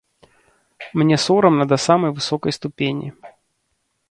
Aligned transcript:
Мне 0.99 1.17
сорамна 1.25 1.65
да 1.75 1.81
самай 1.87 2.11
высокай 2.19 2.51
ступені. 2.59 3.07